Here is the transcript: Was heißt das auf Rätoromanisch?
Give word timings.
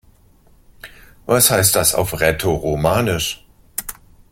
Was 1.27 1.51
heißt 1.51 1.75
das 1.75 1.93
auf 1.93 2.19
Rätoromanisch? 2.19 3.45